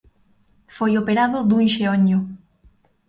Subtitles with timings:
[0.75, 2.19] Foi operado dun xeonllo.